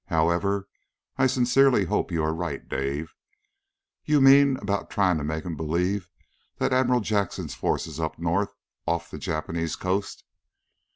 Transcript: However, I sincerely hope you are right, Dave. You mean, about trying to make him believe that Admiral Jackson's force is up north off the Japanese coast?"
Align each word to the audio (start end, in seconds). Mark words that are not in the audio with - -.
However, 0.07 0.67
I 1.17 1.27
sincerely 1.27 1.85
hope 1.85 2.11
you 2.11 2.23
are 2.23 2.33
right, 2.33 2.67
Dave. 2.67 3.13
You 4.03 4.19
mean, 4.19 4.57
about 4.57 4.89
trying 4.89 5.19
to 5.19 5.23
make 5.23 5.45
him 5.45 5.55
believe 5.55 6.09
that 6.57 6.73
Admiral 6.73 7.01
Jackson's 7.01 7.53
force 7.53 7.85
is 7.85 7.99
up 7.99 8.17
north 8.17 8.55
off 8.87 9.11
the 9.11 9.19
Japanese 9.19 9.75
coast?" 9.75 10.23